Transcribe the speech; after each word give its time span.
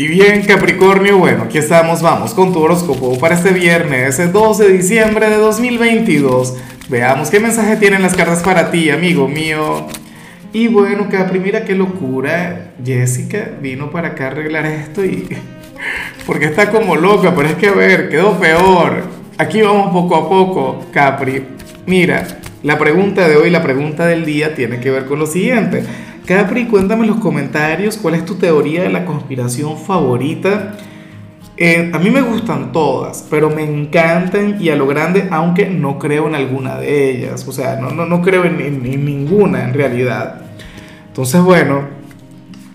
Y 0.00 0.06
bien, 0.06 0.44
Capricornio, 0.44 1.18
bueno, 1.18 1.42
aquí 1.42 1.58
estamos, 1.58 2.02
vamos 2.02 2.32
con 2.32 2.52
tu 2.52 2.60
horóscopo 2.60 3.18
para 3.18 3.34
este 3.34 3.50
viernes, 3.50 4.32
12 4.32 4.68
de 4.68 4.72
diciembre 4.72 5.28
de 5.28 5.38
2022. 5.38 6.56
Veamos 6.88 7.30
qué 7.30 7.40
mensaje 7.40 7.74
tienen 7.74 8.02
las 8.02 8.14
cartas 8.14 8.44
para 8.44 8.70
ti, 8.70 8.90
amigo 8.90 9.26
mío. 9.26 9.88
Y 10.52 10.68
bueno, 10.68 11.08
Capri, 11.10 11.40
mira 11.40 11.64
qué 11.64 11.74
locura. 11.74 12.74
Jessica 12.84 13.50
vino 13.60 13.90
para 13.90 14.10
acá 14.10 14.26
a 14.26 14.28
arreglar 14.28 14.66
esto 14.66 15.04
y... 15.04 15.26
Porque 16.26 16.44
está 16.44 16.70
como 16.70 16.94
loca, 16.94 17.34
pero 17.34 17.48
es 17.48 17.56
que 17.56 17.66
a 17.66 17.72
ver, 17.72 18.08
quedó 18.08 18.38
peor. 18.38 19.02
Aquí 19.36 19.62
vamos 19.62 19.90
poco 19.92 20.14
a 20.14 20.28
poco, 20.28 20.86
Capri. 20.92 21.42
Mira, 21.86 22.24
la 22.62 22.78
pregunta 22.78 23.26
de 23.28 23.34
hoy, 23.34 23.50
la 23.50 23.64
pregunta 23.64 24.06
del 24.06 24.24
día 24.24 24.54
tiene 24.54 24.78
que 24.78 24.92
ver 24.92 25.06
con 25.06 25.18
lo 25.18 25.26
siguiente. 25.26 25.82
Capri, 26.28 26.66
cuéntame 26.66 27.04
en 27.04 27.08
los 27.12 27.20
comentarios 27.20 27.96
cuál 27.96 28.14
es 28.14 28.26
tu 28.26 28.34
teoría 28.34 28.82
de 28.82 28.90
la 28.90 29.06
conspiración 29.06 29.78
favorita. 29.78 30.74
Eh, 31.56 31.90
a 31.90 31.98
mí 31.98 32.10
me 32.10 32.20
gustan 32.20 32.70
todas, 32.70 33.26
pero 33.30 33.48
me 33.48 33.64
encantan 33.64 34.60
y 34.60 34.68
a 34.68 34.76
lo 34.76 34.86
grande, 34.86 35.26
aunque 35.30 35.70
no 35.70 35.98
creo 35.98 36.28
en 36.28 36.34
alguna 36.34 36.76
de 36.76 37.10
ellas. 37.10 37.48
O 37.48 37.52
sea, 37.52 37.76
no, 37.76 37.92
no, 37.92 38.04
no 38.04 38.20
creo 38.20 38.44
en, 38.44 38.82
ninguna 38.82 39.64
en 39.64 39.72
realidad. 39.72 40.42
Entonces, 41.06 41.40
bueno, 41.40 41.84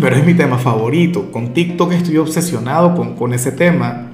pero 0.00 0.16
es 0.16 0.24
mi 0.24 0.32
tema 0.32 0.56
favorito. 0.56 1.30
Con 1.30 1.52
TikTok 1.52 1.92
estoy 1.92 2.16
obsesionado 2.16 2.94
con, 2.94 3.14
con 3.14 3.34
ese 3.34 3.52
tema. 3.52 4.06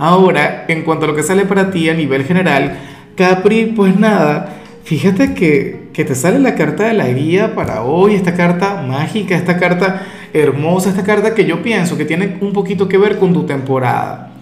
Ahora, 0.00 0.64
en 0.66 0.82
cuanto 0.82 1.04
a 1.04 1.08
lo 1.10 1.14
que 1.14 1.22
sale 1.22 1.46
para 1.46 1.70
ti 1.70 1.88
a 1.90 1.94
nivel 1.94 2.24
general, 2.24 2.76
Capri, 3.14 3.66
pues 3.66 3.96
nada, 3.96 4.63
fíjate 4.84 5.34
que 5.34 5.84
que 5.94 6.04
te 6.04 6.16
sale 6.16 6.40
la 6.40 6.56
carta 6.56 6.84
de 6.84 6.92
la 6.92 7.08
guía 7.08 7.54
para 7.54 7.82
hoy, 7.84 8.16
esta 8.16 8.34
carta 8.34 8.82
mágica, 8.82 9.36
esta 9.36 9.56
carta 9.58 10.02
hermosa, 10.32 10.90
esta 10.90 11.04
carta 11.04 11.34
que 11.34 11.46
yo 11.46 11.62
pienso 11.62 11.96
que 11.96 12.04
tiene 12.04 12.36
un 12.40 12.52
poquito 12.52 12.88
que 12.88 12.98
ver 12.98 13.18
con 13.18 13.32
tu 13.32 13.44
temporada. 13.44 14.32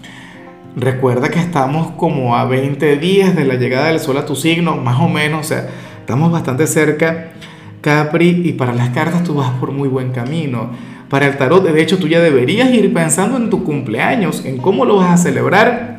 Recuerda 0.75 1.29
que 1.29 1.37
estamos 1.37 1.91
como 1.91 2.35
a 2.35 2.45
20 2.45 2.97
días 2.97 3.35
de 3.35 3.45
la 3.45 3.53
llegada 3.53 3.89
del 3.89 3.99
sol 3.99 4.17
a 4.17 4.25
tu 4.25 4.35
signo, 4.35 4.75
más 4.77 4.99
o 4.99 5.07
menos, 5.07 5.41
o 5.41 5.43
sea, 5.47 5.69
estamos 5.99 6.31
bastante 6.31 6.65
cerca, 6.65 7.33
Capri, 7.81 8.41
y 8.43 8.53
para 8.53 8.73
las 8.73 8.89
cartas 8.89 9.23
tú 9.23 9.35
vas 9.35 9.51
por 9.59 9.71
muy 9.71 9.87
buen 9.87 10.11
camino. 10.11 10.71
Para 11.07 11.27
el 11.27 11.37
tarot, 11.37 11.63
de 11.63 11.79
hecho, 11.79 11.99
tú 11.99 12.07
ya 12.07 12.19
deberías 12.19 12.71
ir 12.71 12.91
pensando 12.91 13.37
en 13.37 13.51
tu 13.51 13.63
cumpleaños, 13.63 14.43
en 14.45 14.57
cómo 14.57 14.85
lo 14.85 14.95
vas 14.95 15.11
a 15.11 15.17
celebrar 15.17 15.92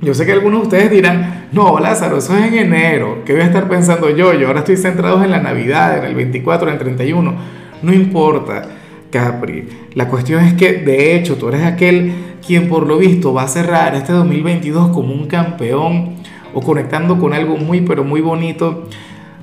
yo 0.00 0.14
sé 0.14 0.26
que 0.26 0.32
algunos 0.32 0.60
de 0.60 0.66
ustedes 0.66 0.90
dirán, 0.90 1.48
no, 1.52 1.78
Lázaro, 1.78 2.18
eso 2.18 2.36
es 2.36 2.52
en 2.52 2.58
enero. 2.58 3.22
¿Qué 3.24 3.32
voy 3.32 3.42
a 3.42 3.46
estar 3.46 3.68
pensando 3.68 4.10
yo? 4.10 4.34
Yo 4.34 4.48
ahora 4.48 4.60
estoy 4.60 4.76
centrado 4.76 5.22
en 5.24 5.30
la 5.30 5.40
Navidad, 5.40 5.98
en 5.98 6.04
el 6.04 6.14
24, 6.14 6.68
en 6.68 6.74
el 6.74 6.78
31. 6.78 7.34
No 7.82 7.92
importa, 7.92 8.62
Capri. 9.10 9.66
La 9.94 10.08
cuestión 10.08 10.44
es 10.44 10.54
que, 10.54 10.74
de 10.74 11.16
hecho, 11.16 11.36
tú 11.36 11.48
eres 11.48 11.64
aquel 11.64 12.12
quien 12.46 12.68
por 12.68 12.86
lo 12.86 12.98
visto 12.98 13.32
va 13.32 13.44
a 13.44 13.48
cerrar 13.48 13.94
este 13.94 14.12
2022 14.12 14.90
como 14.90 15.14
un 15.14 15.26
campeón 15.26 16.16
o 16.54 16.60
conectando 16.60 17.18
con 17.18 17.32
algo 17.32 17.56
muy, 17.56 17.80
pero 17.80 18.04
muy 18.04 18.20
bonito 18.20 18.88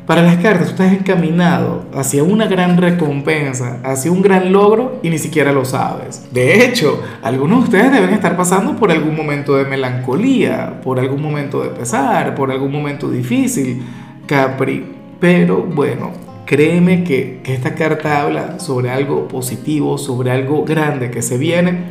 para 0.06 0.22
las 0.22 0.36
cartas, 0.38 0.66
tú 0.66 0.72
estás 0.72 0.92
encaminado 0.92 1.86
hacia 1.94 2.24
una 2.24 2.48
gran 2.48 2.76
recompensa, 2.76 3.80
hacia 3.84 4.12
un 4.12 4.22
gran 4.22 4.52
logro 4.52 5.00
y 5.02 5.10
ni 5.10 5.18
siquiera 5.18 5.54
lo 5.54 5.64
sabes. 5.64 6.28
De 6.34 6.66
hecho, 6.66 7.02
algunos 7.22 7.60
de 7.60 7.64
ustedes 7.64 7.92
deben 7.94 8.10
estar 8.10 8.36
pasando 8.36 8.76
por 8.76 8.92
algún 8.92 9.16
momento 9.16 9.56
de 9.56 9.64
melancolía, 9.64 10.82
por 10.84 11.00
algún 11.00 11.22
momento 11.22 11.64
de 11.64 11.70
pesar, 11.70 12.36
por 12.36 12.52
algún 12.52 12.72
momento 12.72 13.10
difícil, 13.10 13.82
Capri. 14.26 14.86
Pero 15.22 15.64
bueno, 15.64 16.12
créeme 16.46 17.06
que, 17.06 17.40
que 17.42 17.54
esta 17.54 17.74
carta 17.74 18.22
habla 18.22 18.60
sobre 18.60 18.90
algo 18.90 19.30
positivo, 19.30 19.98
sobre 19.98 20.32
algo 20.32 20.66
grande 20.66 21.12
que 21.12 21.22
se 21.22 21.38
viene 21.38 21.86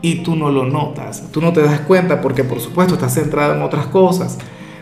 y 0.00 0.22
tú 0.22 0.36
no 0.36 0.50
lo 0.50 0.64
notas, 0.64 1.32
tú 1.32 1.40
no 1.40 1.52
te 1.52 1.60
das 1.60 1.80
cuenta 1.80 2.20
porque 2.20 2.44
por 2.44 2.60
supuesto 2.60 2.94
estás 2.94 3.14
centrado 3.14 3.56
en 3.56 3.62
otras 3.62 3.86
cosas. 3.86 4.38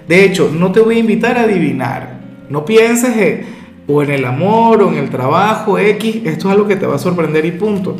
De 0.07 0.27
hecho, 0.27 0.51
no 0.53 0.73
te 0.73 0.81
voy 0.81 0.97
a 0.97 0.99
invitar 0.99 1.39
a 1.39 1.45
adivinar 1.45 2.16
no 2.51 2.65
pienses 2.65 3.45
o 3.89 4.03
en 4.03 4.11
el 4.11 4.25
amor 4.25 4.83
o 4.83 4.93
en 4.93 4.99
el 4.99 5.11
trabajo 5.11 5.79
X, 5.79 6.23
esto 6.25 6.49
es 6.49 6.55
algo 6.55 6.67
que 6.67 6.77
te 6.77 6.87
va 6.87 6.97
a 6.97 6.99
sorprender 6.99 7.45
y 7.45 7.53
punto. 7.53 7.97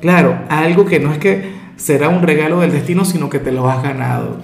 Claro, 0.00 0.38
algo 0.48 0.86
que 0.86 1.00
no 1.00 1.12
es 1.12 1.18
que 1.18 1.50
será 1.76 2.08
un 2.08 2.22
regalo 2.22 2.60
del 2.60 2.72
destino, 2.72 3.04
sino 3.04 3.28
que 3.28 3.38
te 3.38 3.52
lo 3.52 3.68
has 3.68 3.82
ganado. 3.82 4.38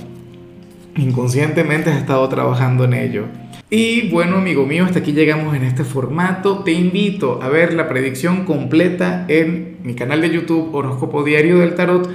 Inconscientemente 0.96 1.90
has 1.90 1.96
estado 1.98 2.28
trabajando 2.28 2.84
en 2.84 2.94
ello. 2.94 3.24
Y 3.70 4.10
bueno, 4.10 4.36
amigo 4.36 4.66
mío, 4.66 4.84
hasta 4.84 4.98
aquí 4.98 5.12
llegamos 5.12 5.56
en 5.56 5.64
este 5.64 5.84
formato. 5.84 6.58
Te 6.58 6.72
invito 6.72 7.40
a 7.42 7.48
ver 7.48 7.72
la 7.72 7.88
predicción 7.88 8.44
completa 8.44 9.24
en 9.28 9.78
mi 9.82 9.94
canal 9.94 10.20
de 10.20 10.28
YouTube 10.28 10.74
Horóscopo 10.74 11.24
Diario 11.24 11.58
del 11.58 11.74
Tarot 11.74 12.10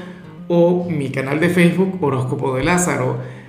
o 0.48 0.88
mi 0.88 1.10
canal 1.10 1.40
de 1.40 1.50
Facebook 1.50 1.98
Horóscopo 2.00 2.56
de 2.56 2.64
Lázaro. 2.64 3.18